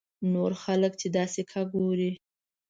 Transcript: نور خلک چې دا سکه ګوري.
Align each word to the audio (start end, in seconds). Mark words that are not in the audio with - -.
نور 0.33 0.51
خلک 0.63 0.91
چې 1.01 1.07
دا 1.15 1.25
سکه 1.33 1.61
ګوري. 1.73 2.11